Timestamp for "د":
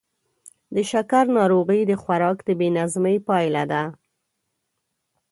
0.75-0.77, 1.87-1.91, 2.47-2.49